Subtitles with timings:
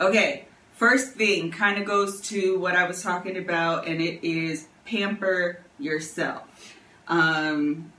[0.00, 4.66] Okay, first thing kind of goes to what I was talking about, and it is
[4.84, 6.42] pamper yourself.
[7.06, 7.92] Um,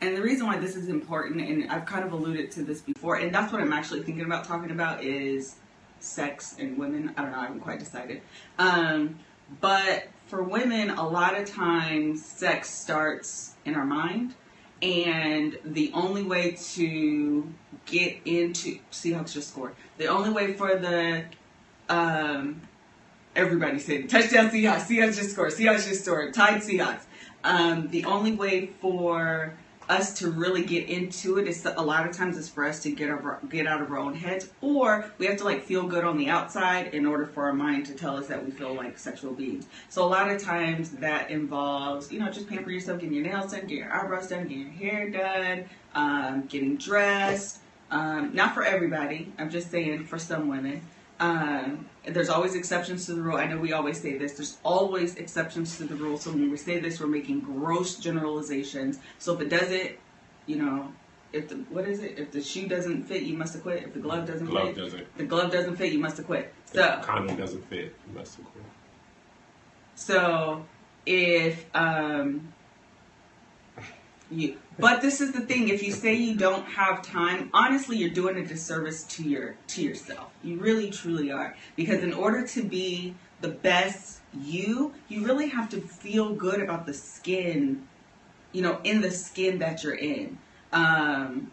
[0.00, 3.16] and the reason why this is important, and I've kind of alluded to this before,
[3.16, 5.56] and that's what I'm actually thinking about talking about is
[6.00, 7.12] sex and women.
[7.14, 8.22] I don't know, I haven't quite decided.
[8.58, 9.18] Um,
[9.60, 14.34] but for women, a lot of times sex starts in our mind.
[14.80, 17.52] And the only way to
[17.86, 19.74] get into Seahawks just scored.
[19.96, 21.24] The only way for the
[21.88, 22.62] um,
[23.34, 24.86] everybody said touchdown Seahawks.
[24.86, 25.52] Seahawks just scored.
[25.52, 26.34] Seahawks just scored.
[26.34, 27.02] Tied Seahawks.
[27.44, 29.54] Um, the only way for
[29.88, 32.90] us to really get into it is a lot of times it's for us to
[32.90, 36.04] get our, get out of our own heads, or we have to like feel good
[36.04, 38.98] on the outside in order for our mind to tell us that we feel like
[38.98, 39.66] sexual beings.
[39.88, 43.52] So a lot of times that involves you know just pamper yourself, getting your nails
[43.52, 45.64] done, getting your eyebrows done, getting your hair done,
[45.94, 47.60] um, getting dressed.
[47.90, 49.32] Um, not for everybody.
[49.38, 50.82] I'm just saying for some women.
[51.20, 53.36] Um, there's always exceptions to the rule.
[53.36, 54.32] I know we always say this.
[54.34, 56.16] There's always exceptions to the rule.
[56.16, 58.98] So when we say this, we're making gross generalizations.
[59.18, 59.92] So if it doesn't,
[60.46, 60.92] you know,
[61.32, 62.18] if the what is it?
[62.18, 63.82] If the shoe doesn't fit, you must have quit.
[63.82, 65.18] If the glove doesn't Glove fit, doesn't.
[65.18, 66.54] the glove doesn't fit, you must have quit.
[66.66, 67.94] If So the condom doesn't fit.
[68.08, 68.64] You must have quit.
[69.96, 70.64] So
[71.04, 72.52] if um
[74.30, 78.10] you but this is the thing, if you say you don't have time, honestly you're
[78.10, 80.30] doing a disservice to your to yourself.
[80.42, 81.56] You really truly are.
[81.74, 86.86] Because in order to be the best you, you really have to feel good about
[86.86, 87.88] the skin,
[88.52, 90.38] you know, in the skin that you're in.
[90.72, 91.50] Um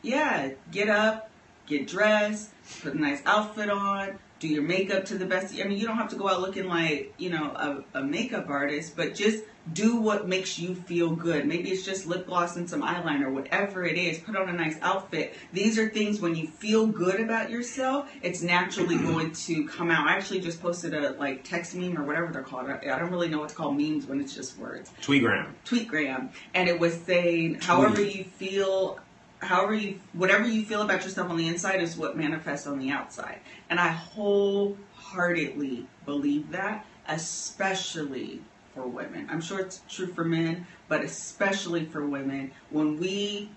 [0.00, 1.30] yeah, get up,
[1.66, 2.50] get dressed,
[2.82, 5.54] put a nice outfit on, do your makeup to the best.
[5.54, 8.48] I mean, you don't have to go out looking like, you know, a, a makeup
[8.48, 11.46] artist, but just do what makes you feel good.
[11.46, 14.18] Maybe it's just lip gloss and some eyeliner, whatever it is.
[14.18, 15.34] Put on a nice outfit.
[15.52, 20.08] These are things when you feel good about yourself, it's naturally going to come out.
[20.08, 22.68] I actually just posted a like text meme or whatever they're called.
[22.68, 25.46] I I don't really know what to call memes when it's just words Tweetgram.
[25.64, 28.98] tweetgram and it was saying however you feel
[29.42, 32.90] however you whatever you feel about yourself on the inside is what manifests on the
[32.90, 33.40] outside.
[33.70, 38.40] And i wholeheartedly believe that especially
[38.74, 39.28] for women.
[39.30, 42.52] I'm sure it's true for men but especially for women.
[42.70, 43.50] When we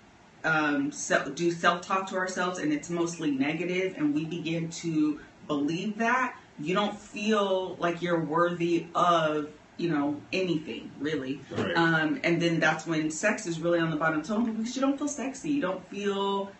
[0.44, 5.98] um, se- do self-talk to ourselves and it's mostly negative and we begin to believe
[5.98, 11.76] that you don't feel like you're worthy of you know anything really Right.
[11.76, 14.96] um, and then that's when sex is really on the bottom tone because you don't
[14.98, 16.50] feel sexy you don't feel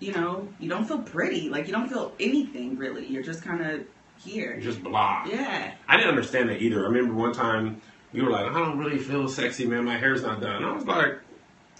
[0.00, 3.60] you know you don't feel pretty like you don't feel anything really you're just kind
[3.64, 3.84] of
[4.18, 5.24] here You're just blah.
[5.26, 6.80] yeah I didn't understand that either.
[6.84, 7.80] I remember one time
[8.12, 9.84] you were like, I don't really feel sexy, man.
[9.84, 10.62] My hair's not done.
[10.64, 11.18] I was like,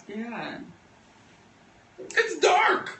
[0.07, 0.59] yeah
[1.99, 2.99] it's dark.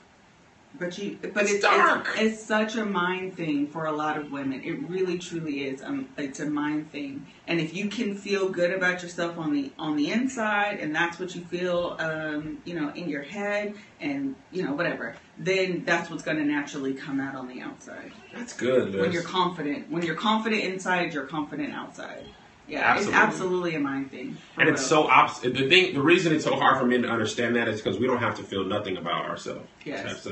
[0.79, 2.07] But you, but It's it's, dark.
[2.15, 4.63] It's, it's such a mind thing for a lot of women.
[4.63, 5.83] It really, truly is.
[5.83, 7.27] Um, it's a mind thing.
[7.47, 11.19] And if you can feel good about yourself on the on the inside, and that's
[11.19, 16.09] what you feel, um, you know, in your head, and you know, whatever, then that's
[16.09, 18.11] what's going to naturally come out on the outside.
[18.33, 19.01] That's good, Liz.
[19.01, 22.25] When you're confident, when you're confident inside, you're confident outside.
[22.67, 23.13] Yeah, Absolutely.
[23.13, 24.37] it's absolutely a mind thing.
[24.57, 25.53] and it's so opposite.
[25.53, 28.07] The thing, the reason it's so hard for men to understand that is because we
[28.07, 29.67] don't have to feel nothing about ourselves.
[29.83, 30.25] Yes.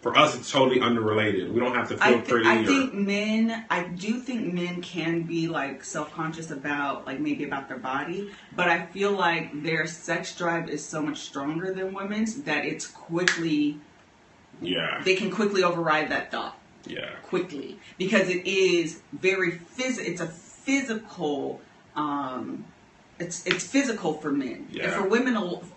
[0.00, 1.52] for us, it's totally unrelated.
[1.52, 2.48] We don't have to feel I, th- pretty.
[2.48, 7.18] I or, think men, I do think men can be like self conscious about, like
[7.18, 11.74] maybe about their body, but I feel like their sex drive is so much stronger
[11.74, 13.78] than women's that it's quickly,
[14.62, 19.98] yeah, they can quickly override that thought yeah, quickly because it is very phys.
[19.98, 20.28] It's a
[20.68, 21.60] physical.
[21.96, 22.64] Um,
[23.18, 24.84] it's it's physical for men, Yeah.
[24.84, 25.34] and for women,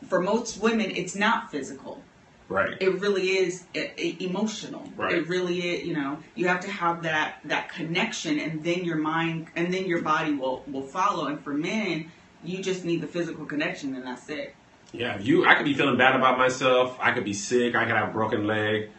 [0.09, 2.03] for most women, it's not physical
[2.49, 2.75] right.
[2.81, 5.13] it really is e- e- emotional Right.
[5.15, 8.97] it really is you know you have to have that that connection and then your
[8.97, 12.11] mind and then your body will will follow and for men
[12.43, 14.53] you just need the physical connection and that's it
[14.91, 15.45] Yeah, you.
[15.49, 16.97] I could be feeling bad about myself.
[16.99, 17.73] I could be sick.
[17.75, 18.89] I could have a broken leg.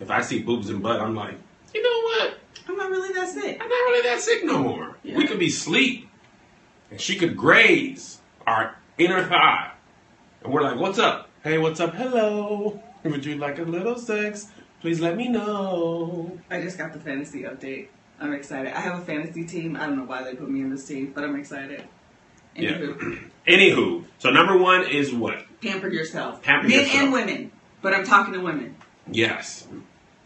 [0.00, 1.36] If I see boobs and butt, I'm like,
[1.74, 2.28] you know what?
[2.68, 4.96] I'm not really that sick I'm not really that sick no more.
[5.02, 5.16] Yeah.
[5.16, 6.08] We could be sleep,
[6.90, 9.72] and she could graze our inner thigh,
[10.42, 11.28] and we're like, "What's up?
[11.44, 11.94] Hey, what's up?
[11.94, 12.80] Hello.
[13.04, 14.48] Would you like a little sex?
[14.80, 16.38] Please let me know.
[16.50, 17.88] I just got the fantasy update.
[18.20, 18.72] I'm excited.
[18.72, 19.76] I have a fantasy team.
[19.76, 21.84] I don't know why they put me in this team, but I'm excited.
[22.56, 23.54] Anywho, Yeah.
[23.56, 25.44] Anywho, so number one is what?
[25.60, 26.42] pamper yourself.
[26.42, 27.02] Pamper Men yourself.
[27.02, 28.76] and women, but I'm talking to women.
[29.10, 29.66] Yes.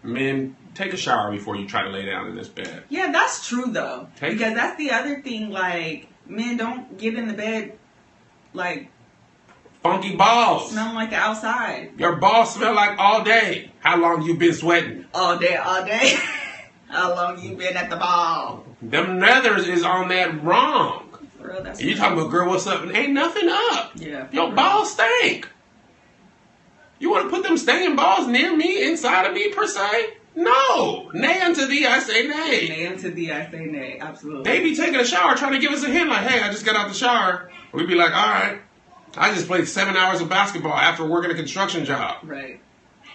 [0.07, 2.85] Men, take a shower before you try to lay down in this bed.
[2.89, 4.09] Yeah, that's true though.
[4.17, 5.51] Take- Because that's the other thing.
[5.51, 7.79] Like, men don't get in the bed
[8.53, 8.89] like
[9.83, 10.71] Funky balls.
[10.73, 13.71] smelling like the outside Your balls smell like all day.
[13.81, 15.05] How long you been sweating?
[15.15, 16.17] all day, all day.
[16.89, 18.65] How long you been at the ball?
[18.83, 21.03] Them nethers is on that wrong.
[21.41, 22.87] Real, You talking about girl, what's up?
[22.95, 23.93] Ain't nothing up.
[23.97, 24.27] Yeah.
[24.33, 25.49] Your balls stink.
[26.99, 30.15] You want to put them stinking balls near me, inside of me, per se?
[30.35, 31.11] No.
[31.15, 32.69] Nay unto thee, I say nay.
[32.69, 33.99] Nay unto thee, I say nay.
[34.01, 34.45] Absolutely.
[34.45, 36.65] They be taking a shower, trying to give us a hint, like, hey, I just
[36.65, 37.51] got out the shower.
[37.73, 38.61] We'd be like, all right.
[39.17, 42.19] I just played seven hours of basketball after working a construction job.
[42.23, 42.61] Right.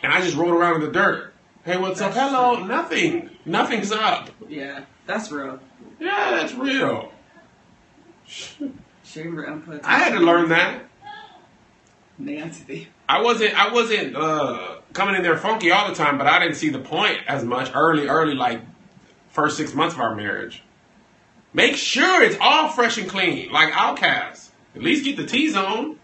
[0.01, 1.33] And I just rolled around in the dirt.
[1.63, 2.13] Hey, what's up?
[2.13, 2.57] Hello.
[2.57, 2.65] true.
[2.65, 3.29] Nothing.
[3.45, 4.31] Nothing's up.
[4.49, 4.85] Yeah.
[5.05, 5.59] That's real.
[5.99, 7.11] Yeah, that's real.
[9.05, 9.81] Chamber input.
[9.83, 10.85] I had to learn that.
[12.17, 12.87] Nay unto thee.
[13.11, 16.55] I wasn't I wasn't uh, coming in there funky all the time, but I didn't
[16.55, 18.61] see the point as much early, early like
[19.27, 20.63] first six months of our marriage.
[21.53, 24.51] Make sure it's all fresh and clean, like OutKast.
[24.75, 25.99] At least get the T zone.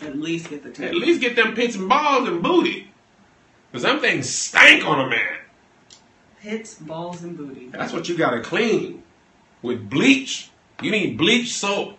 [0.00, 0.84] At least get the two.
[0.84, 2.92] At least get them pits and balls and booty.
[3.72, 5.38] Cause them things stank on a man.
[6.40, 7.66] Pits, balls, and booty.
[7.70, 9.02] That's what you gotta clean
[9.60, 10.50] with bleach.
[10.82, 11.98] You need bleach soap,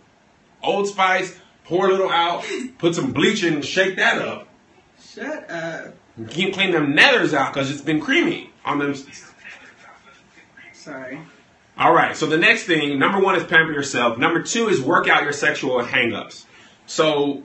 [0.61, 1.37] Old Spice.
[1.65, 2.45] Pour a little out,
[2.77, 4.47] put some bleach in, shake that up.
[5.01, 5.93] Shut up.
[6.17, 8.95] and Keep cleaning them nethers out because it's been creamy on them.
[10.73, 11.19] Sorry.
[11.77, 12.15] All right.
[12.15, 14.17] So the next thing, number one is pamper yourself.
[14.17, 16.45] Number two is work out your sexual hangups.
[16.85, 17.43] So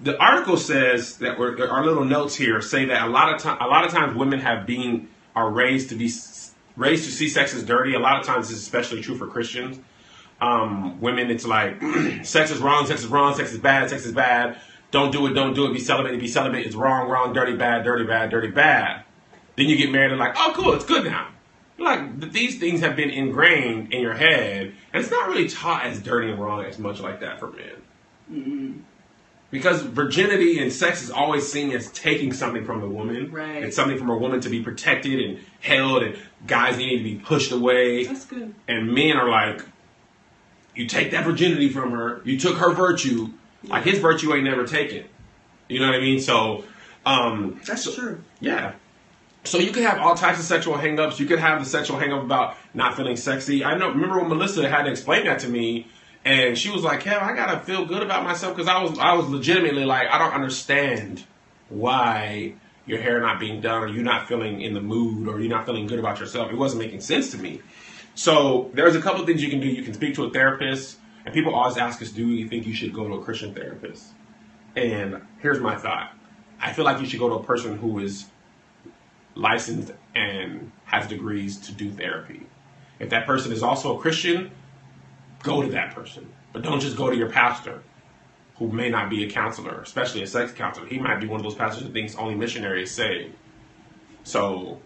[0.00, 3.58] the article says that we're, our little notes here say that a lot of time,
[3.60, 6.10] a lot of times women have been are raised to be
[6.76, 7.94] raised to see sex as dirty.
[7.94, 9.78] A lot of times this is especially true for Christians.
[10.40, 11.80] Um, women, it's like
[12.22, 14.60] sex is wrong, sex is wrong, sex is bad, sex is bad.
[14.90, 15.72] Don't do it, don't do it.
[15.72, 16.64] Be celibate, be celibate.
[16.66, 19.04] It's wrong, wrong, dirty, bad, dirty, bad, dirty, bad.
[19.56, 21.28] Then you get married and like, oh, cool, it's good now.
[21.78, 26.00] Like these things have been ingrained in your head, and it's not really taught as
[26.00, 28.84] dirty and wrong as much like that for men.
[29.50, 33.30] Because virginity and sex is always seen as taking something from the woman.
[33.30, 33.62] Right.
[33.62, 37.16] It's something from a woman to be protected and held, and guys need to be
[37.16, 38.04] pushed away.
[38.04, 38.54] That's good.
[38.66, 39.62] And men are like,
[40.76, 43.30] you take that virginity from her, you took her virtue,
[43.64, 45.04] like his virtue ain't never taken.
[45.68, 46.20] You know what I mean?
[46.20, 46.64] So,
[47.04, 48.20] um, That's so- true.
[48.40, 48.72] yeah.
[49.44, 51.20] So you could have all types of sexual hangups.
[51.20, 53.64] You could have the sexual hangup about not feeling sexy.
[53.64, 53.90] I know.
[53.90, 55.86] Remember when Melissa had to explain that to me,
[56.24, 59.12] and she was like, "Kev, I gotta feel good about myself because I was I
[59.14, 61.22] was legitimately like, I don't understand
[61.68, 62.54] why
[62.86, 65.64] your hair not being done, or you not feeling in the mood, or you not
[65.66, 66.50] feeling good about yourself.
[66.50, 67.60] It wasn't making sense to me.
[68.16, 69.68] So there's a couple things you can do.
[69.68, 72.74] You can speak to a therapist, and people always ask us, "Do you think you
[72.74, 74.14] should go to a Christian therapist?"
[74.74, 76.12] And here's my thought:
[76.60, 78.26] I feel like you should go to a person who is
[79.34, 82.46] licensed and has degrees to do therapy.
[82.98, 84.50] If that person is also a Christian,
[85.42, 86.32] go to that person.
[86.54, 87.82] But don't just go to your pastor,
[88.56, 90.86] who may not be a counselor, especially a sex counselor.
[90.86, 93.34] He might be one of those pastors who thinks only missionaries save.
[94.24, 94.80] So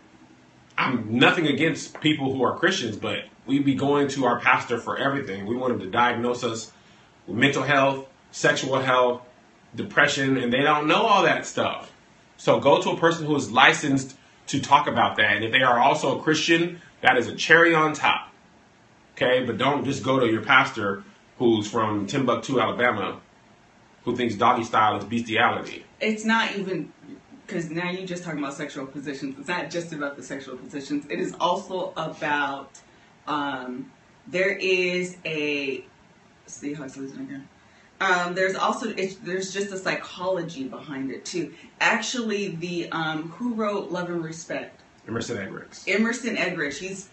[0.76, 4.96] I'm nothing against people who are Christians, but we be going to our pastor for
[4.96, 5.46] everything.
[5.46, 6.72] We want him to diagnose us
[7.26, 9.22] with mental health, sexual health,
[9.74, 11.92] depression, and they don't know all that stuff.
[12.36, 14.16] So go to a person who is licensed
[14.48, 15.36] to talk about that.
[15.36, 18.32] And if they are also a Christian, that is a cherry on top.
[19.14, 21.04] Okay, but don't just go to your pastor
[21.38, 23.20] who's from Timbuktu, Alabama,
[24.04, 25.84] who thinks doggy style is bestiality.
[26.00, 26.92] It's not even
[27.50, 29.36] because now you're just talking about sexual positions.
[29.38, 31.04] It's not just about the sexual positions.
[31.10, 32.70] It is also about
[33.26, 33.90] um,
[34.28, 35.84] there is a
[36.46, 37.48] see how it's losing again.
[38.00, 41.52] Um, there's also it's, there's just a psychology behind it too.
[41.80, 45.88] Actually, the um, who wrote Love and Respect Emerson Eggerichs.
[45.88, 47.08] Emerson Eggerichs, he's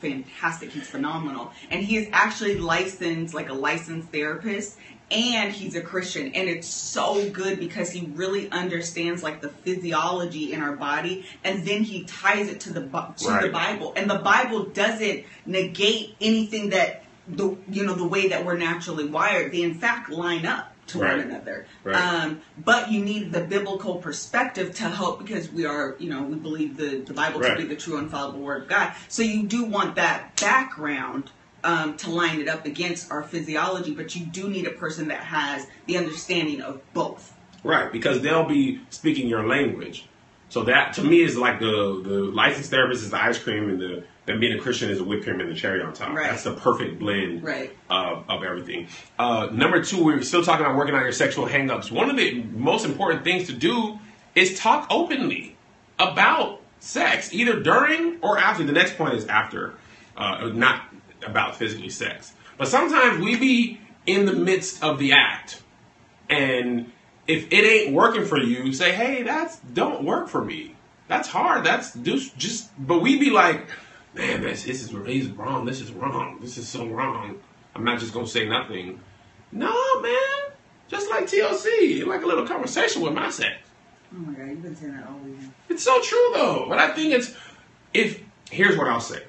[0.00, 0.70] fantastic.
[0.70, 4.76] He's phenomenal, and he is actually licensed, like a licensed therapist,
[5.10, 6.32] and he's a Christian.
[6.34, 11.66] And it's so good because he really understands like the physiology in our body, and
[11.66, 13.92] then he ties it to the to the Bible.
[13.96, 19.06] And the Bible doesn't negate anything that the you know the way that we're naturally
[19.06, 19.52] wired.
[19.52, 21.18] They in fact line up to Right.
[21.18, 21.66] one another.
[21.84, 21.96] Right.
[21.96, 26.36] Um, but you need the biblical perspective to help because we are, you know, we
[26.36, 27.56] believe the, the Bible Right.
[27.56, 28.94] to be the true infallible word of God.
[29.08, 31.30] So you do want that background
[31.64, 35.20] um, to line it up against our physiology, but you do need a person that
[35.20, 37.34] has the understanding of both.
[37.64, 40.06] Right, because they'll be speaking your language.
[40.50, 43.80] So that to me is like the the licensed therapist is the ice cream and
[43.80, 46.14] the then being a Christian is a whipped cream and the cherry on top.
[46.14, 46.30] Right.
[46.30, 47.74] That's the perfect blend Right.
[47.90, 48.88] of, of everything.
[49.18, 51.90] Uh, number two, we're still talking about working on your sexual hangups.
[51.90, 53.98] One of the most important things to do
[54.34, 55.56] is talk openly
[55.98, 58.64] about sex, either during or after.
[58.64, 59.74] The next point is after,
[60.16, 60.87] uh, not
[61.26, 62.32] about physically sex.
[62.56, 65.62] But sometimes we be in the midst of the act,
[66.28, 66.90] and
[67.26, 70.74] if it ain't working for you, say, "Hey, that's don't work for me.
[71.08, 71.64] That's hard.
[71.64, 73.68] That's just just." But we be like,
[74.14, 75.64] "Man, this, this is is wrong.
[75.64, 76.38] This is wrong.
[76.40, 77.40] This is so wrong."
[77.74, 79.00] I'm not just gonna say nothing.
[79.52, 80.52] No, man.
[80.88, 83.56] Just like TLC, like a little conversation with my sex.
[84.14, 85.36] Oh my god, you've been saying that all week.
[85.68, 86.66] It's so true though.
[86.68, 87.34] But I think it's
[87.92, 89.22] if here's what I'll say.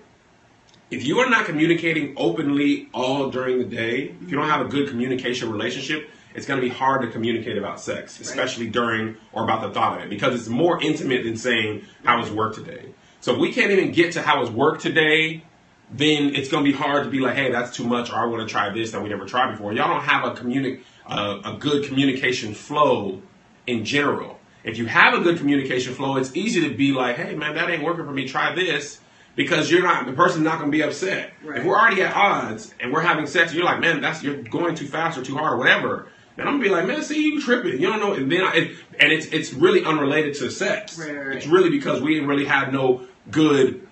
[0.91, 4.69] If you are not communicating openly all during the day, if you don't have a
[4.69, 9.43] good communication relationship, it's going to be hard to communicate about sex, especially during or
[9.43, 12.93] about the thought of it, because it's more intimate than saying how was work today.
[13.21, 15.43] So if we can't even get to how was work today,
[15.91, 18.25] then it's going to be hard to be like, hey, that's too much, or I
[18.25, 19.73] want to try this that we never tried before.
[19.73, 23.21] Y'all don't have a communi- uh, a good communication flow
[23.67, 24.39] in general.
[24.63, 27.69] If you have a good communication flow, it's easy to be like, hey, man, that
[27.69, 28.27] ain't working for me.
[28.27, 28.99] Try this
[29.35, 31.33] because you're not the person's not going to be upset.
[31.43, 31.59] Right.
[31.59, 34.75] If we're already at odds and we're having sex, you're like, man, that's you're going
[34.75, 36.09] too fast or too hard or whatever.
[36.37, 37.81] And I'm gonna be like, man, see, you tripping.
[37.81, 38.13] You don't know.
[38.13, 40.97] And then I, it, and it's it's really unrelated to sex.
[40.97, 41.35] Right, right.
[41.35, 43.85] It's really because we didn't really have no good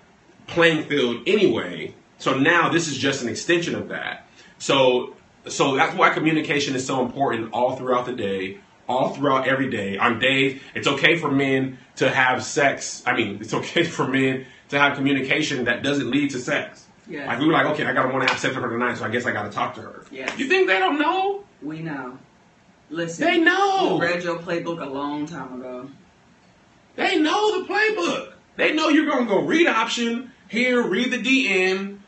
[0.46, 1.94] playing field anyway.
[2.18, 4.26] So now this is just an extension of that.
[4.58, 5.14] So
[5.46, 9.98] so that's why communication is so important all throughout the day, all throughout every day.
[9.98, 13.02] On days, it's okay for men to have sex.
[13.06, 16.86] I mean, it's okay for men to have communication that doesn't lead to sex.
[17.08, 17.26] Yeah.
[17.26, 19.04] Like we were like, okay, I gotta want to have sex with her tonight, so
[19.04, 20.04] I guess I gotta talk to her.
[20.10, 20.34] Yeah.
[20.36, 21.44] You think they don't know?
[21.62, 22.18] We know.
[22.90, 23.26] Listen.
[23.26, 23.98] They know.
[24.00, 25.90] We read your playbook a long time ago.
[26.96, 28.32] They know the playbook.
[28.56, 31.98] They know you're going to go read option here, read the DN,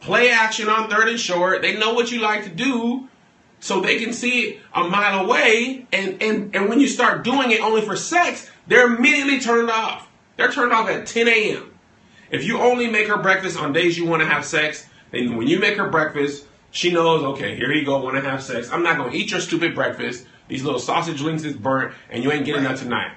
[0.00, 1.62] play action on third and short.
[1.62, 3.08] They know what you like to do,
[3.60, 5.86] so they can see it a mile away.
[5.92, 10.08] And and and when you start doing it only for sex, they're immediately turned off.
[10.36, 11.69] They're turned off at 10 a.m.
[12.30, 15.48] If you only make her breakfast on days you want to have sex, then when
[15.48, 18.70] you make her breakfast, she knows, okay, here you go, want to have sex.
[18.70, 20.26] I'm not going to eat your stupid breakfast.
[20.48, 23.12] These little sausage links is burnt, and you ain't getting that tonight.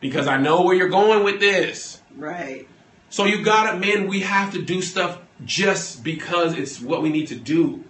[0.00, 2.00] Because I know where you're going with this.
[2.16, 2.68] Right.
[3.08, 4.08] So you got it, men.
[4.08, 7.84] We have to do stuff just because it's what we need to do,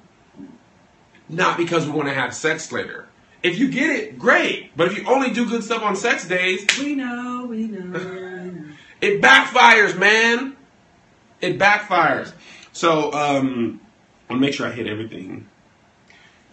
[1.28, 3.06] not because we want to have sex later.
[3.42, 4.76] If you get it, great.
[4.76, 8.21] But if you only do good stuff on sex days, we know, we know.
[9.02, 10.56] It backfires, man.
[11.40, 12.32] It backfires.
[12.72, 13.80] So um,
[14.30, 15.48] I'll make sure I hit everything.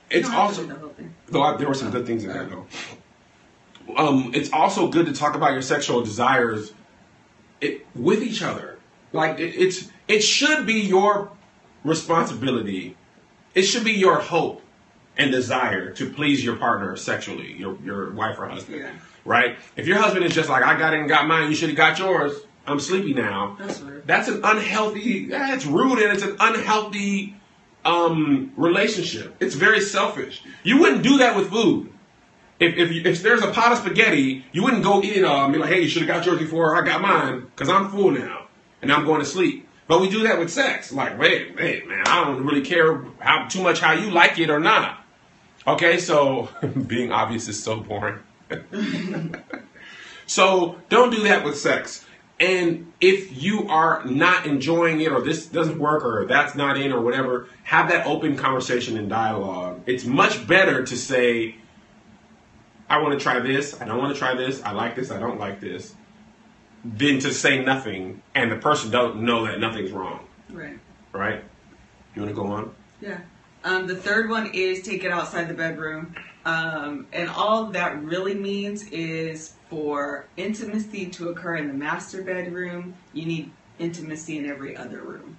[0.09, 1.13] It's You don't have to also do the whole thing.
[1.27, 2.65] though I, there were some good things in there though.
[3.95, 6.73] Um, it's also good to talk about your sexual desires
[7.61, 8.79] it, with each other.
[9.13, 11.31] Like it, it's it should be your
[11.83, 12.97] responsibility.
[13.55, 14.61] It should be your hope
[15.17, 18.79] and desire to please your partner sexually, your your wife or husband.
[18.79, 18.91] Yeah.
[19.25, 19.57] Right?
[19.75, 21.77] If your husband is just like I got it and got mine, you should have
[21.77, 22.33] got yours.
[22.65, 23.57] I'm sleepy now.
[23.59, 24.07] That's rude.
[24.07, 25.25] That's an unhealthy.
[25.27, 27.35] That's rude and it's an unhealthy
[27.85, 29.35] um, relationship.
[29.39, 30.43] It's very selfish.
[30.63, 31.91] You wouldn't do that with food.
[32.59, 35.53] If if, if there's a pot of spaghetti, you wouldn't go eat it all and
[35.53, 38.11] be like, "Hey, you should have got yours before I got mine," because I'm full
[38.11, 38.47] now
[38.81, 39.67] and I'm going to sleep.
[39.87, 40.91] But we do that with sex.
[40.91, 44.49] Like, wait, wait, man, I don't really care how too much how you like it
[44.49, 45.03] or not.
[45.65, 46.49] Okay, so
[46.87, 48.19] being obvious is so boring.
[50.25, 52.05] so don't do that with sex.
[52.39, 56.93] And if you are not enjoying it, or this doesn't work, or that's not in,
[56.93, 59.81] or whatever, have that open conversation and dialogue.
[59.85, 61.55] It's much better to say,
[62.89, 65.19] I want to try this, I don't want to try this, I like this, I
[65.19, 65.93] don't like this,
[66.85, 70.25] than to say nothing and the person don't know that nothing's wrong.
[70.49, 70.79] Right.
[71.11, 71.43] Right?
[72.15, 72.73] You want to go on?
[73.01, 73.19] Yeah.
[73.63, 76.15] Um, the third one is take it outside the bedroom.
[76.45, 82.95] Um, and all that really means is for intimacy to occur in the master bedroom,
[83.13, 85.37] you need intimacy in every other room.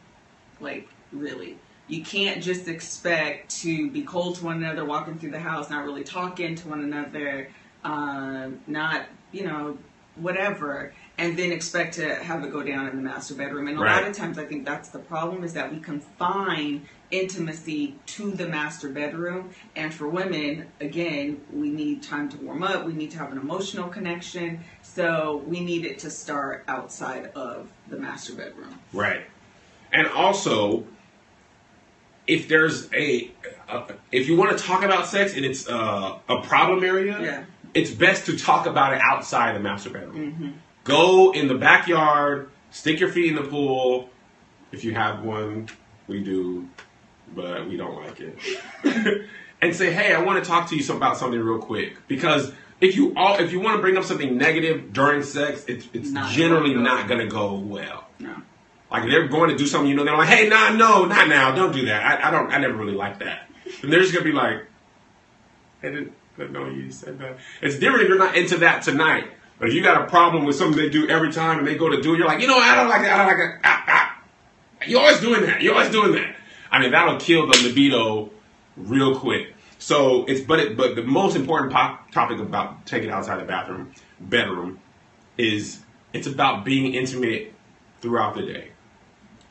[0.60, 1.58] Like, really.
[1.88, 5.84] You can't just expect to be cold to one another, walking through the house, not
[5.84, 7.48] really talking to one another,
[7.82, 9.76] um, not, you know,
[10.14, 13.68] whatever, and then expect to have it go down in the master bedroom.
[13.68, 17.96] And a lot of times I think that's the problem is that we confine intimacy
[18.06, 19.50] to the master bedroom.
[19.76, 22.86] And for women, again, we need time to warm up.
[22.86, 24.64] We need to have an emotional connection.
[24.80, 28.80] So we need it to start outside of the master bedroom.
[28.94, 29.26] Right.
[29.92, 30.84] And also,
[32.26, 33.30] if there's a,
[33.68, 37.44] uh, if you want to talk about sex and it's uh, a problem area, Yeah.
[37.74, 40.32] it's best to talk about it outside the master bedroom.
[40.32, 40.50] Mm-hmm.
[40.90, 44.10] Go in the backyard, stick your feet in the pool.
[44.72, 45.68] If you have one,
[46.06, 46.68] we do,
[47.34, 48.38] but we don't like it.
[49.62, 52.96] and say, hey, I want to talk to you about something real quick because if
[52.96, 56.30] you all if you want to bring up something negative during sex, it's it's Not
[56.32, 56.94] generally gonna go.
[56.96, 58.06] not gonna go well.
[58.18, 58.34] No.
[58.90, 61.54] Like they're going to do something, you know, they're like, hey, nah, no, not now,
[61.54, 62.02] don't do that.
[62.24, 63.48] I, I don't, I never really like that.
[63.82, 64.64] And they're just gonna be like,
[65.82, 67.38] I didn't, didn't know you said that.
[67.62, 69.30] It's different if you're not into that tonight.
[69.60, 71.90] But if you got a problem with something they do every time and they go
[71.90, 72.58] to do it, you're like, you know?
[72.58, 73.12] I don't like that.
[73.12, 73.60] I don't like that.
[73.62, 74.22] Ah, ah.
[74.86, 75.60] You're always doing that.
[75.60, 76.34] You're always doing that.
[76.70, 78.30] I mean, that'll kill the libido
[78.78, 79.54] real quick.
[79.78, 83.92] So it's, but it, but the most important po- topic about taking outside the bathroom,
[84.18, 84.80] bedroom,
[85.36, 85.80] is
[86.14, 87.52] it's about being intimate
[88.00, 88.70] throughout the day.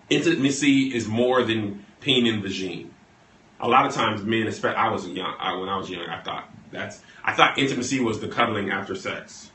[0.09, 2.89] Intimacy is more than peen and vagine.
[3.59, 5.35] A lot of times, men, especially I was young.
[5.39, 8.95] I, when I was young, I thought that's I thought intimacy was the cuddling after
[8.95, 9.51] sex.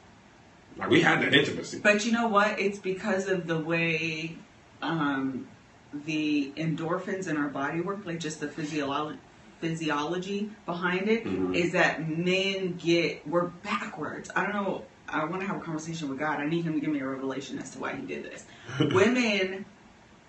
[0.76, 1.81] Like we had that intimacy.
[1.83, 2.59] But you know what?
[2.59, 4.38] It's because of the way
[4.83, 5.47] um,
[5.93, 9.19] the endorphins in our body work, like just the physiology
[9.61, 11.73] physiology behind it, is Mhm.
[11.73, 14.31] that men get we're backwards.
[14.37, 14.88] I don't know.
[15.09, 16.38] I want to have a conversation with God.
[16.40, 18.45] I need Him to give me a revelation as to why He did this.
[18.93, 19.64] Women,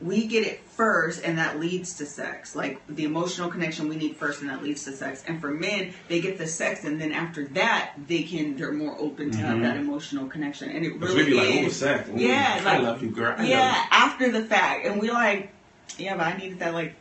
[0.01, 2.53] we get it first, and that leads to sex.
[2.55, 5.23] Like the emotional connection we need first, and that leads to sex.
[5.27, 8.95] And for men, they get the sex, and then after that, they can they're more
[8.99, 9.61] open to have Mhm.
[9.63, 10.69] that emotional connection.
[10.69, 11.65] And it really we be like.
[11.65, 12.09] "Oh, sex.
[12.09, 13.35] Ooh, Yeah, I like- love you, girl.
[13.37, 15.51] I yeah, after the fact, and we like,
[15.97, 16.93] yeah, but I needed that like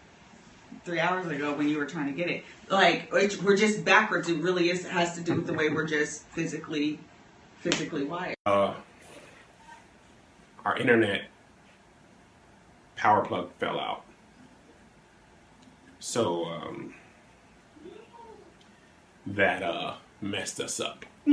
[0.85, 2.45] three hours ago when you were trying to get it.
[2.71, 4.29] Like we're just backwards.
[4.29, 7.01] It really is has to do with the way we're just physically
[7.61, 8.37] physically wired.
[8.47, 8.75] Uh,
[10.65, 11.23] our internet
[13.05, 14.03] power plug fell out,
[15.99, 16.95] so um,
[19.27, 21.05] that uh, messed us up.
[21.27, 21.31] uh,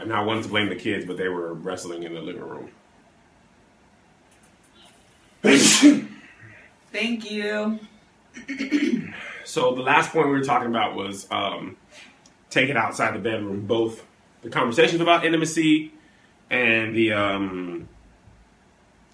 [0.00, 2.70] and I wanted to blame the kids, but they were wrestling in the living room.
[6.92, 7.80] Thank you.
[9.42, 11.76] So the last point we were talking about was um,
[12.48, 13.66] take it outside the bedroom.
[13.66, 14.06] Both
[14.42, 15.92] the conversations about intimacy
[16.48, 17.88] and the um,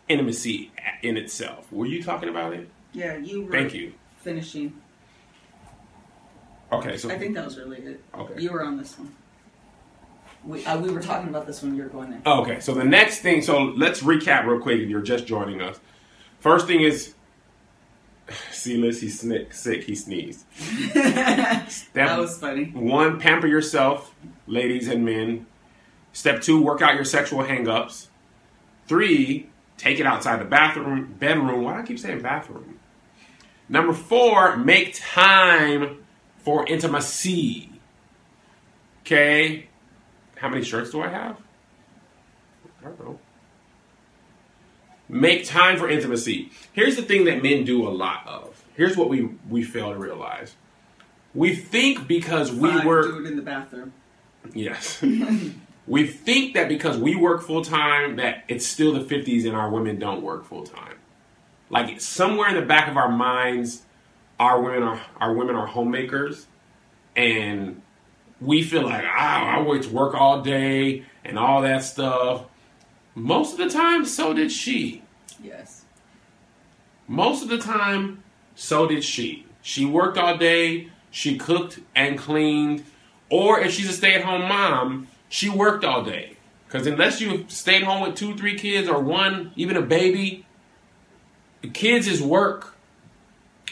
[0.09, 0.71] intimacy
[1.03, 1.71] in itself.
[1.73, 2.69] Were you talking about it?
[2.93, 3.45] Yeah, you.
[3.45, 3.95] Were Thank you.
[4.19, 4.73] Finishing.
[6.73, 8.01] Okay, so I think that was really good.
[8.14, 8.43] Okay.
[8.43, 9.14] You were on this one.
[10.45, 12.21] We uh, we were talking about this when you were going there.
[12.27, 12.61] okay.
[12.61, 13.43] So the next thing.
[13.43, 14.81] So let's recap real quick.
[14.81, 15.79] If you're just joining us,
[16.40, 17.14] first thing is.
[18.51, 19.53] See, Liz, he's sick.
[19.53, 19.85] Sick.
[19.85, 20.47] He sneezed.
[20.95, 22.64] that was funny.
[22.64, 24.14] One, pamper yourself,
[24.47, 25.47] ladies and men.
[26.12, 28.07] Step two, work out your sexual hangups.
[28.87, 31.63] Three, take it outside the bathroom, bedroom.
[31.63, 32.79] Why do I keep saying bathroom?
[33.69, 36.05] Number four, make time
[36.39, 37.71] for intimacy.
[39.01, 39.69] Okay.
[40.37, 41.39] How many shirts do I have?
[42.81, 43.19] I don't know.
[45.09, 46.51] Make time for intimacy.
[46.73, 48.65] Here's the thing that men do a lot of.
[48.75, 50.57] Here's what we we fail to realize.
[51.35, 53.93] We think because we do it in the bathroom.
[54.53, 55.03] Yes.
[55.87, 59.70] we think that because we work full time that it's still the 50s and our
[59.70, 60.97] women don't work full time.
[61.70, 63.83] Like somewhere in the back of our minds,
[64.38, 66.47] our women are our women are homemakers,
[67.16, 67.81] and
[68.40, 72.47] we feel like ah, I wait to work all day and all that stuff.
[73.14, 75.03] Most of the time, so did she.
[75.42, 75.85] Yes.
[77.07, 78.23] Most of the time,
[78.55, 79.47] so did she.
[79.62, 82.85] She worked all day, she cooked and cleaned,
[83.31, 86.37] or if she's a stay at home mom, she worked all day.
[86.67, 90.45] Because unless you stayed home with two, three kids, or one, even a baby,
[91.63, 92.75] the kids is work.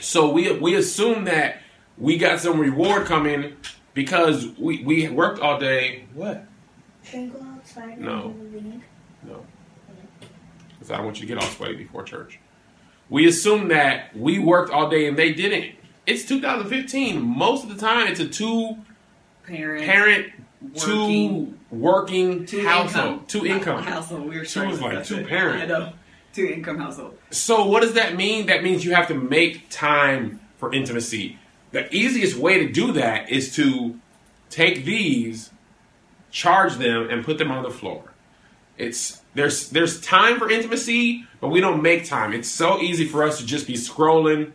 [0.00, 1.58] So we, we assume that
[1.98, 3.56] we got some reward coming
[3.94, 6.04] because we, we worked all day.
[6.14, 6.44] What?
[7.04, 8.28] Can go outside No.
[8.30, 9.28] do the?
[9.28, 9.44] No.
[10.78, 12.38] Because I don't want you to get all sweaty before church.
[13.08, 15.74] We assume that we worked all day and they didn't.
[16.06, 17.20] It's 2015.
[17.20, 18.76] Most of the time, it's a two
[19.46, 19.84] Parent.
[19.84, 20.78] parent, Working.
[20.80, 23.24] two working Two household, income.
[23.26, 23.82] two income.
[23.82, 24.28] household.
[24.28, 25.28] We were Two is like two parents.
[25.30, 25.62] parent.
[25.62, 25.92] I know.
[26.32, 27.18] Two income household.
[27.30, 28.46] So, what does that mean?
[28.46, 31.38] That means you have to make time for intimacy.
[31.72, 33.98] The easiest way to do that is to
[34.50, 35.50] take these,
[36.30, 38.12] charge them, and put them on the floor.
[38.78, 42.32] It's there's there's time for intimacy, but we don't make time.
[42.32, 44.52] It's so easy for us to just be scrolling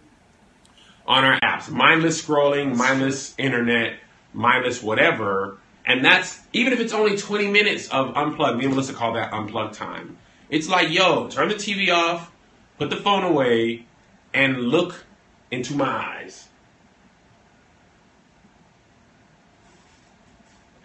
[1.06, 4.00] on our apps, mindless scrolling, mindless internet,
[4.34, 5.58] mindless whatever.
[5.88, 8.60] And that's even if it's only 20 minutes of unplugged.
[8.60, 10.18] Me and Melissa call that unplugged time.
[10.50, 12.30] It's like, yo, turn the TV off,
[12.78, 13.86] put the phone away,
[14.34, 15.06] and look
[15.50, 16.50] into my eyes.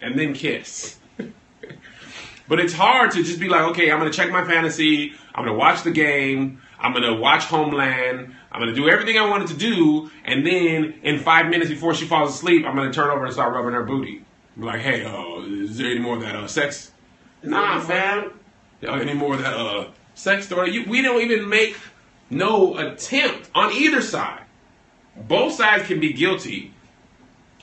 [0.00, 0.98] And then kiss.
[2.48, 5.56] But it's hard to just be like, okay, I'm gonna check my fantasy, I'm gonna
[5.56, 10.10] watch the game, I'm gonna watch Homeland, I'm gonna do everything I wanted to do,
[10.24, 13.54] and then in five minutes before she falls asleep, I'm gonna turn over and start
[13.54, 14.24] rubbing her booty.
[14.56, 16.92] Like, hey, uh, is there any more of that uh, sex?
[17.42, 18.38] Nah, fam.
[18.82, 20.72] Any more of that uh, sex story?
[20.72, 21.76] You, we don't even make
[22.28, 24.42] no attempt on either side.
[25.16, 26.72] Both sides can be guilty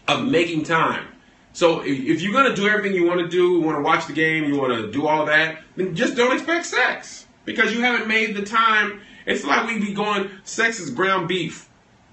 [0.08, 1.08] of making time.
[1.54, 4.08] So if, if you're gonna do everything you want to do, you want to watch
[4.08, 7.82] the game, you want to do all that, then just don't expect sex because you
[7.82, 9.02] haven't made the time.
[9.25, 11.69] It's like we be going, sex is ground beef,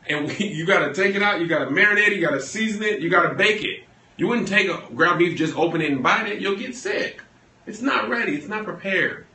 [0.08, 2.32] and we, you got to take it out, you got to marinate it, you got
[2.32, 3.85] to season it, you got to bake it.
[4.16, 6.40] You wouldn't take a ground beef, just open it and bite it.
[6.40, 7.22] You'll get sick.
[7.66, 8.34] It's not ready.
[8.34, 9.26] It's not prepared.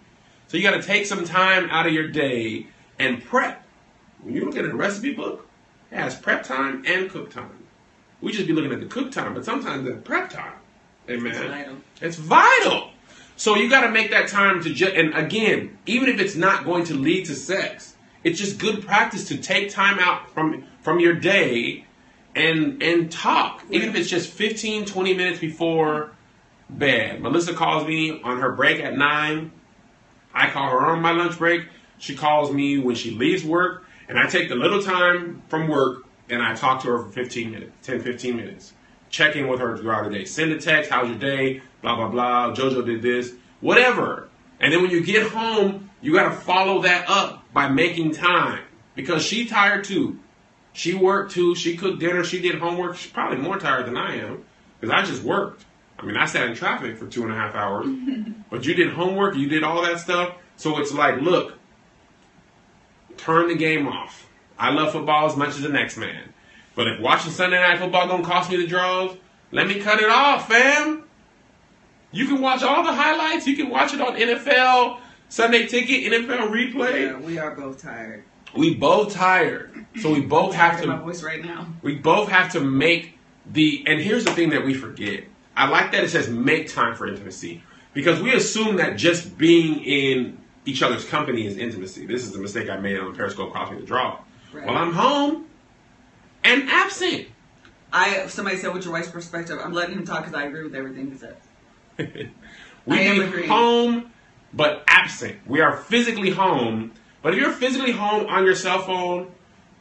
[0.48, 2.67] So you got to take some time out of your day
[3.00, 3.63] and prep.
[4.22, 5.48] When you look at a recipe book,
[5.91, 7.50] it has prep time and cook time.
[8.22, 10.54] We just be looking at the cook time, but sometimes the prep time.
[11.10, 11.32] Amen.
[11.32, 11.78] It's vital.
[12.02, 12.91] It's vital.
[13.36, 16.63] So you got to make that time to just, and again, even if it's not
[16.63, 21.00] going to lead to sex, it's just good practice to take time out from from
[21.00, 21.86] your day
[22.36, 23.63] and and talk.
[23.70, 26.12] Even if it's just 15, 20 minutes before
[26.70, 27.22] bed.
[27.22, 29.52] Melissa calls me on her break at 9.
[30.34, 31.67] I call her on my lunch break.
[31.98, 36.06] She calls me when she leaves work, and I take the little time from work
[36.32, 38.74] and I talk to her for 15 minutes, 10, 15 minutes.
[39.10, 40.26] Check in with her throughout the day.
[40.26, 41.62] Send a text, how's your day?
[41.82, 42.54] Blah, blah, blah.
[42.56, 43.34] JoJo did this.
[43.60, 44.30] Whatever.
[44.60, 48.63] And then when you get home, you got to follow that up by making time
[48.96, 50.20] because she tired too.
[50.73, 51.55] She worked too.
[51.55, 52.23] She cooked dinner.
[52.23, 52.95] She did homework.
[52.95, 54.45] She's probably more tired than I am
[54.79, 55.65] because I just worked.
[55.99, 57.88] I mean, I sat in traffic for two and a half hours,
[58.49, 59.36] but you did homework.
[59.36, 60.36] You did all that stuff.
[60.55, 61.57] So it's like, look,
[63.17, 64.27] turn the game off.
[64.57, 66.34] I love football as much as the next man.
[66.75, 69.17] But if watching Sunday Night Football gonna cost me the draws,
[69.51, 71.03] let me cut it off, fam.
[72.12, 73.47] You can watch all the highlights.
[73.47, 77.07] You can watch it on NFL Sunday Ticket, NFL Replay.
[77.07, 78.23] Yeah, we are both tired.
[78.55, 81.04] We both tired, so we both have Hear my to.
[81.04, 81.67] voice right now.
[81.82, 83.84] We both have to make the.
[83.88, 85.23] And here's the thing that we forget.
[85.56, 87.62] I like that it says make time for intimacy
[87.93, 92.06] because we assume that just being in each other's company is intimacy.
[92.06, 94.19] This is the mistake I made on the Periscope me the draw.
[94.54, 94.65] Right.
[94.65, 95.45] Well, I'm home
[96.43, 97.27] and absent.
[97.91, 100.75] I somebody said, "What's your wife's perspective?" I'm letting him talk because I agree with
[100.75, 101.36] everything he said.
[102.86, 103.49] we I am be agreeing.
[103.49, 104.12] home
[104.54, 105.38] but absent.
[105.45, 109.32] We are physically home, but if you're physically home on your cell phone,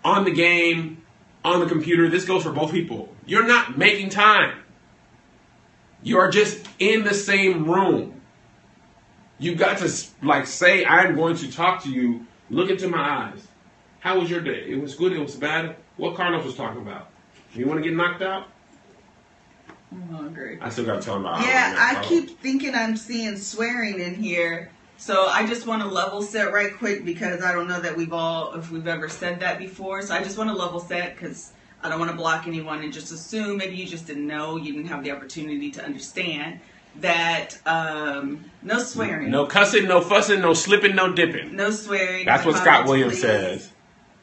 [0.04, 1.02] on the game,
[1.44, 3.08] on the computer, this goes for both people.
[3.26, 4.58] You're not making time.
[6.02, 8.20] You are just in the same room.
[9.38, 13.46] You got to like say, "I'm going to talk to you." Look into my eyes.
[14.00, 14.64] How was your day?
[14.66, 15.12] It was good.
[15.12, 15.76] It was bad.
[15.96, 17.10] What Carlos was talking about?
[17.54, 18.48] You want to get knocked out?
[19.92, 20.58] I'm hungry.
[20.60, 21.44] I still got to tell him about.
[21.44, 24.70] Yeah, how I keep thinking I'm seeing swearing in here.
[25.00, 28.12] So I just want to level set right quick because I don't know that we've
[28.12, 30.02] all, if we've ever said that before.
[30.02, 32.92] So I just want to level set because I don't want to block anyone and
[32.92, 36.60] just assume maybe you just didn't know, you didn't have the opportunity to understand
[36.96, 41.56] that um, no swearing, No cussing, no fussing, no slipping, no dipping.
[41.56, 42.26] no swearing.
[42.26, 43.22] That's what Scott Williams please.
[43.22, 43.72] says.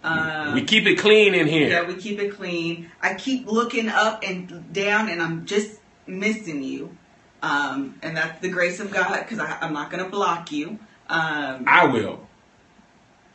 [0.03, 1.69] Um, we keep it clean in here.
[1.69, 2.91] Yeah, we keep it clean.
[3.01, 6.96] I keep looking up and down, and I'm just missing you.
[7.41, 10.79] Um, and that's the grace of God because I'm not going to block you.
[11.09, 12.27] Um, I will.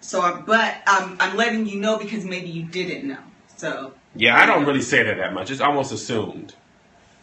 [0.01, 3.19] so, I, but I'm, I'm letting you know because maybe you didn't know.
[3.57, 5.51] So Yeah, I don't really say that that much.
[5.51, 6.55] It's almost assumed.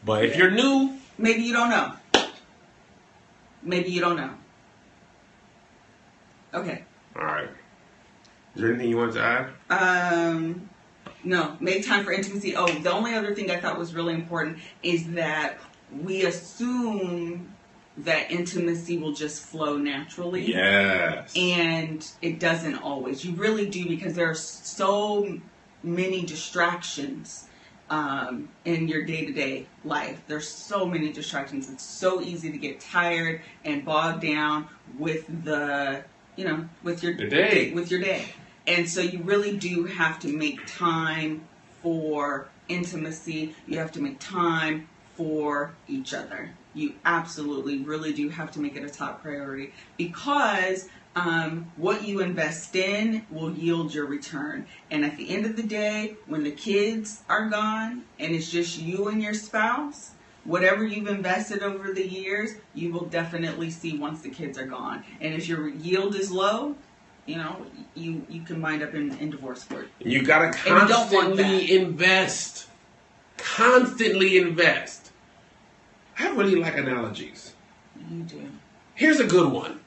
[0.06, 1.94] But if you're new, maybe you don't know.
[3.62, 4.32] Maybe you don't know.
[6.54, 6.84] Okay.
[7.16, 7.50] all right.
[8.56, 9.50] Is there anything you want to add?
[9.70, 10.70] Um,
[11.24, 12.56] no, make time for intimacy.
[12.56, 15.60] Oh, the only other thing I thought was really important is that
[15.92, 17.54] we assume
[17.98, 20.48] that intimacy will just flow naturally.
[20.48, 21.34] Yes.
[21.36, 23.26] And it doesn't always.
[23.26, 25.40] You really do because there are so
[25.84, 27.48] many distractions
[27.90, 30.22] um, in your day to day life.
[30.28, 31.70] There's so many distractions.
[31.70, 36.04] It's so easy to get tired and bogged down with the,
[36.36, 37.72] you know, with your The day.
[37.74, 38.26] with your day.
[38.68, 41.48] And so you really do have to make time
[41.82, 43.56] for intimacy.
[43.68, 44.88] You have to make time
[45.20, 46.50] for each other.
[46.74, 52.22] You absolutely really do have to make it a top priority because um, what you
[52.22, 54.66] invest in will yield your return.
[54.90, 58.80] And at the end of the day, when the kids are gone and it's just
[58.80, 60.12] you and your spouse,
[60.46, 65.04] whatever you've invested over the years, you will definitely see once the kids are gone.
[65.20, 66.76] And if your yield is low,
[67.26, 69.90] you know, you you can wind up in, in divorce court.
[70.00, 72.68] You gotta you don't want constantly invest.
[73.38, 74.99] Constantly invest.
[76.20, 77.54] I really like analogies.
[78.10, 78.50] You do.
[78.96, 79.80] Here's a good one.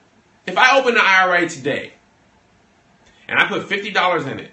[0.47, 1.93] If I open the IRA today
[3.29, 4.53] and I put $50 in it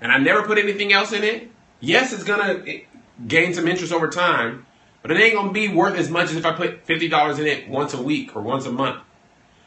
[0.00, 2.80] and I never put anything else in it, yes, it's going to eh,
[3.26, 4.66] gain some interest over time,
[5.02, 7.46] but it ain't going to be worth as much as if I put $50 in
[7.46, 9.02] it once a week or once a month.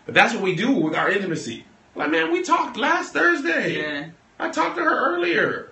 [0.06, 1.66] But that's what we do with our intimacy.
[1.96, 3.78] Like, man, we talked last Thursday.
[3.78, 4.08] Yeah.
[4.40, 5.70] I talked to her earlier.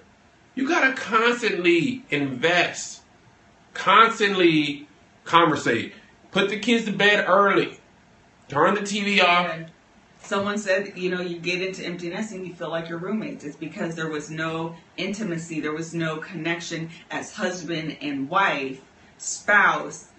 [0.53, 3.01] You got to constantly invest,
[3.73, 4.87] constantly
[5.25, 5.93] conversate.
[6.31, 7.77] Put the kids to bed early.
[8.47, 9.55] Turn the TV off.
[10.23, 13.43] Someone said, you know, you get into emptiness and you feel like your roommates.
[13.43, 18.81] It's because there was no intimacy, there was no connection as husband and wife,
[19.17, 20.09] spouse,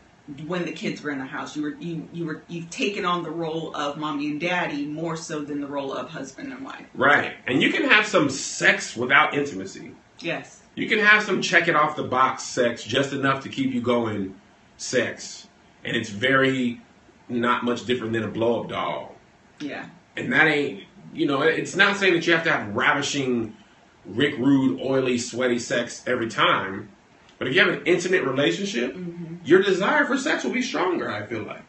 [0.46, 1.56] when the kids were in the house.
[1.56, 5.16] You were you you were you've taken on the role of mommy and daddy more
[5.16, 6.86] so than the role of husband and wife.
[6.94, 7.34] Right.
[7.46, 9.92] And you can have some sex without intimacy.
[10.20, 10.62] Yes.
[10.74, 13.80] You can have some check it off the box sex, just enough to keep you
[13.80, 14.34] going
[14.82, 15.48] sex.
[15.84, 16.80] And it's very
[17.28, 19.14] not much different than a blow up doll.
[19.60, 19.86] Yeah.
[20.16, 23.56] And that ain't, you know, it's not saying that you have to have ravishing,
[24.04, 26.90] Rick Rude, oily, sweaty sex every time.
[27.38, 28.96] But if you have an intimate relationship,
[29.44, 31.64] your desire for sex will be stronger, I feel like.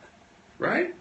[0.60, 0.95] Right?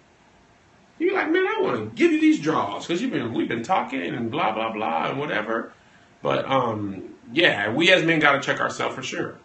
[0.99, 3.63] You're like, man, I want to give you these draws because you've been we've been
[3.63, 5.73] talking and blah blah blah and whatever.
[6.21, 9.37] But um, yeah, we as men got to check ourselves for sure.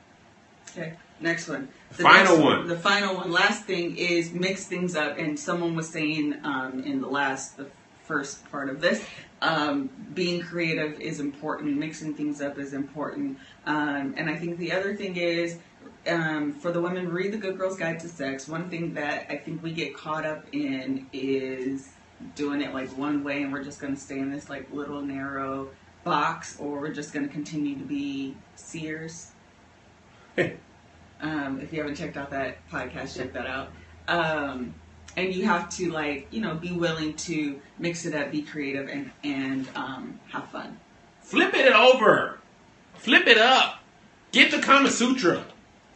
[0.71, 1.69] Okay, next one.
[1.91, 2.67] The Final next one.
[2.69, 3.33] The final one.
[3.33, 5.19] Last thing is mix things up.
[5.19, 7.67] And someone was saying um, in the last, the
[8.05, 9.05] first part of this,
[9.43, 11.77] um, being creative is important.
[11.77, 13.39] Mixing things up is important.
[13.67, 15.59] Um, and I think the other thing is.
[16.07, 18.49] Um, for the women, read the Good Girl's Guide to Sex.
[18.49, 21.91] One thing that I think we get caught up in is
[22.35, 25.03] doing it like one way, and we're just going to stay in this like little
[25.03, 25.69] narrow
[26.05, 29.33] box, or we're just going to continue to be seers.
[31.21, 33.71] Um, if you haven't checked out that podcast, check that out.
[34.07, 34.75] Um,
[35.17, 38.89] and you have to like, you know, be willing to mix it up, be creative,
[38.89, 40.79] and and um, have fun.
[41.23, 42.39] Flip it over.
[42.95, 43.81] Flip it up.
[44.33, 45.45] Get the Kama Sutra.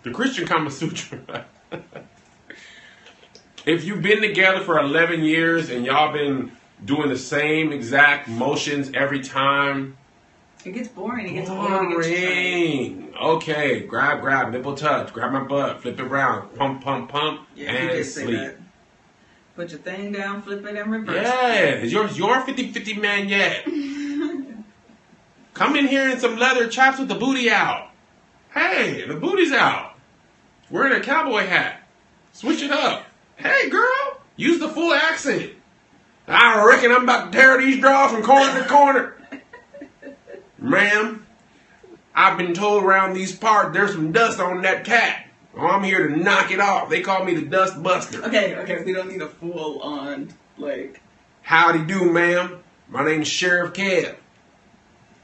[0.02, 1.46] The Christian Kama Sutra.
[3.66, 6.52] if you've been together for 11 years and y'all been
[6.84, 9.96] doing the same exact motions every time,
[10.64, 11.26] It gets boring.
[11.26, 13.11] It gets gets boring.
[13.22, 17.72] Okay, grab, grab, nipple touch, grab my butt, flip it around, pump, pump, pump, Yeah,
[17.72, 18.30] you and sleep.
[18.36, 18.56] that.
[19.54, 21.22] Put your thing down, flip it, and reverse.
[21.24, 23.64] Yeah, is your your 50-50 man yet?
[25.54, 27.90] Come in here in some leather chaps with the booty out.
[28.52, 29.94] Hey, the booty's out.
[30.70, 31.82] Wearing a cowboy hat.
[32.32, 33.04] Switch it up.
[33.36, 35.52] Hey, girl, use the full accent.
[36.26, 39.16] I reckon I'm about to tear these draws from corner to corner.
[40.58, 41.21] Ma'am,
[42.14, 45.26] I've been told around these parts there's some dust on that cat.
[45.54, 46.88] Well, I'm here to knock it off.
[46.88, 48.24] They call me the dust buster.
[48.24, 48.82] Okay, okay.
[48.84, 51.00] We don't need a full on like.
[51.42, 52.62] Howdy do, ma'am.
[52.88, 54.16] My name's Sheriff Kev.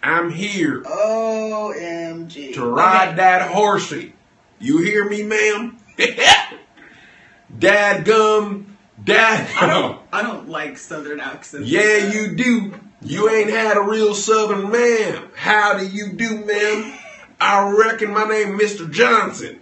[0.02, 2.54] I'm here OMG.
[2.54, 4.14] to ride that horsey.
[4.58, 5.78] You hear me, ma'am?
[7.58, 10.00] Dad gum, dad I don't.
[10.12, 11.68] I don't like Southern accents.
[11.68, 12.74] Yeah, you do.
[13.00, 15.28] You ain't had a real Southern man.
[15.36, 16.98] How do you do, ma'am?
[17.40, 18.90] I reckon my name Mr.
[18.90, 19.60] Johnson.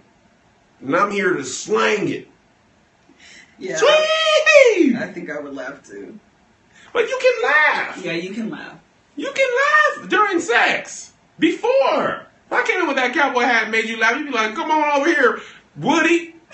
[0.81, 2.27] And I'm here to slang it.
[3.59, 3.77] Yeah.
[3.77, 4.95] Sweet!
[4.95, 6.19] I think I would laugh too.
[6.93, 8.01] But you can laugh.
[8.03, 8.79] Yeah, you can laugh.
[9.15, 9.49] You can
[9.99, 11.13] laugh during sex.
[11.39, 12.27] Before.
[12.47, 14.55] If I came in with that cowboy hat and made you laugh, you'd be like,
[14.55, 15.39] come on over here,
[15.75, 16.35] Woody.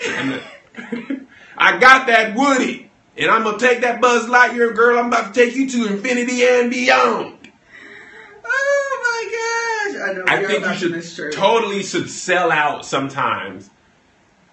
[1.56, 2.90] I got that Woody.
[3.16, 4.98] And I'm going to take that Buzz Lightyear girl.
[4.98, 7.48] I'm about to take you to infinity and beyond.
[8.44, 10.10] Oh my gosh!
[10.10, 10.24] I know.
[10.26, 13.70] I think you should totally should sell out sometimes.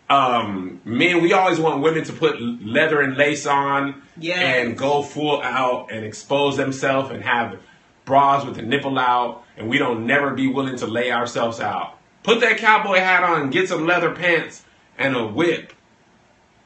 [0.10, 4.40] Um, men, we always want women to put leather and lace on Yes.
[4.66, 7.58] and go full out and expose themselves and have
[8.04, 11.98] bras with the nipple out, and we don't never be willing to lay ourselves out.
[12.24, 14.64] Put that cowboy hat on, get some leather pants
[14.98, 15.72] and a whip.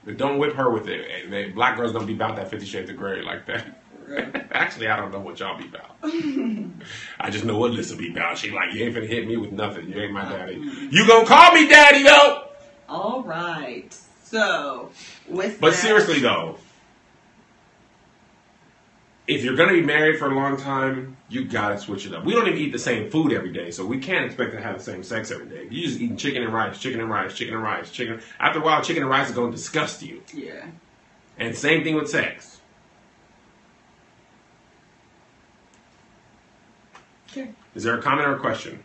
[0.06, 1.30] But don't whip her with it.
[1.32, 3.82] They- Black girls don't be about that Fifty Shades of Grey like that.
[4.52, 5.96] Actually, I don't know what y'all be about.
[7.20, 8.38] I just know what Lissa be about.
[8.38, 9.90] She like, you ain't finna hit me with nothing.
[9.90, 10.56] You ain't my daddy.
[10.92, 12.44] You gonna call me daddy though?
[12.88, 13.96] All right.
[14.24, 14.92] So
[15.28, 16.60] with But that- seriously though,
[19.28, 22.24] if you're gonna be married for a long time, you gotta switch it up.
[22.24, 24.78] We don't even eat the same food every day, so we can't expect to have
[24.78, 25.68] the same sex every day.
[25.70, 28.22] You just eating chicken and rice, chicken and rice, chicken and rice, chicken.
[28.40, 30.22] After a while, chicken and rice is gonna disgust you.
[30.34, 30.68] Yeah.
[31.38, 32.62] And same thing with sex.
[37.32, 37.50] Okay.
[37.74, 38.84] Is there a comment or a question?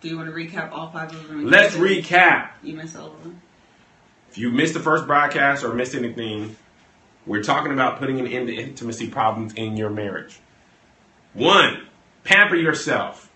[0.00, 1.46] Do you want to recap all five of them?
[1.46, 2.50] Let's recap.
[2.62, 3.40] You missed all of them.
[4.30, 6.56] If you missed the first broadcast or missed anything,
[7.24, 10.40] We're talking about putting an end to intimacy problems in your marriage.
[11.34, 11.86] One,
[12.24, 13.30] pamper yourself.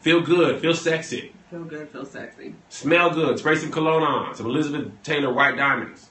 [0.00, 2.54] Feel good, feel sexy, Feel good, feel sexy.
[2.68, 6.10] smell good, spray some cologne on, some Elizabeth Taylor white diamonds.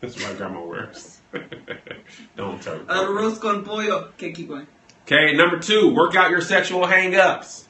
[0.00, 1.20] That's what my grandma wears.
[2.36, 2.84] Don't tell her.
[2.84, 4.08] Arroz con pollo.
[4.14, 4.66] Okay, keep going.
[5.02, 7.66] Okay, number two, work out your sexual hang-ups.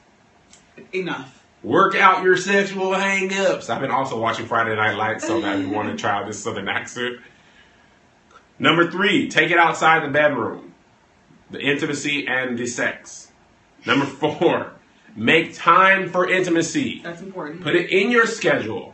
[0.93, 1.43] Enough.
[1.63, 3.69] Work out your sexual hang-ups.
[3.69, 6.67] I've been also watching Friday Night Lights, so I've want to try out this southern
[6.67, 7.19] accent.
[8.57, 10.70] Number three, take it outside the bedroom.
[11.51, 13.31] The intimacy and the sex.
[13.85, 14.73] Number four,
[15.15, 17.01] make time for intimacy.
[17.03, 17.61] That's important.
[17.61, 18.93] Put it in your schedule.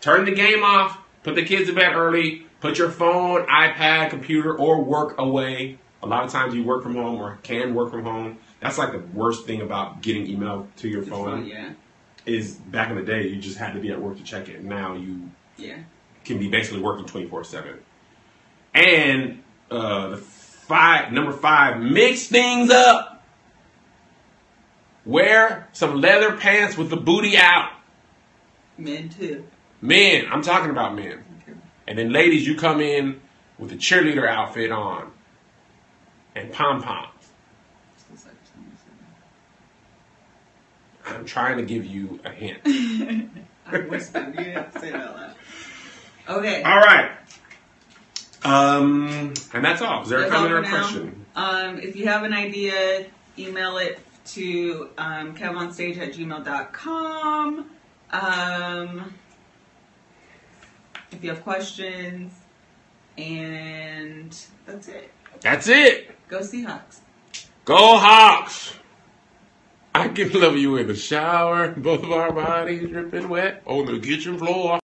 [0.00, 0.98] Turn the game off.
[1.22, 2.46] Put the kids to bed early.
[2.60, 5.78] Put your phone, iPad, computer, or work away.
[6.02, 8.38] A lot of times you work from home or can work from home.
[8.60, 11.46] That's like the worst thing about getting email to your phone.
[11.46, 11.72] yeah.
[12.26, 14.62] Is back in the day you just had to be at work to check it.
[14.62, 15.78] Now you Yeah.
[16.24, 17.78] can be basically working twenty four seven.
[18.74, 20.16] And uh, the
[20.68, 23.24] five number five, mix things up.
[25.04, 27.72] Wear some leather pants with the booty out.
[28.76, 29.46] Men too.
[29.80, 31.24] Men, I'm talking about men.
[31.42, 31.58] Okay.
[31.86, 33.20] And then ladies, you come in
[33.58, 35.10] with a cheerleader outfit on
[36.34, 37.14] and pom poms.
[41.06, 42.60] I'm trying to give you a hint.
[43.66, 44.34] I whispered.
[44.36, 45.34] You didn't say out loud.
[46.28, 46.62] Okay.
[46.62, 47.12] All right.
[48.44, 50.02] Um, and that's all.
[50.02, 50.70] Is there a That's all comment or a now.
[50.70, 51.26] question?
[51.34, 53.06] Um, if you have an idea,
[53.38, 57.70] email it to um, kevonstage at gmail.com.
[58.10, 59.14] Um,
[61.10, 62.32] if you have questions,
[63.16, 65.10] and that's it.
[65.40, 66.10] That's it.
[66.28, 67.00] Go Seahawks.
[67.64, 68.74] Go Hawks.
[69.94, 73.98] I can love you in the shower, both of our bodies dripping wet on the
[73.98, 74.78] kitchen floor.